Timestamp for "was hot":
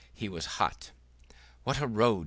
0.27-0.89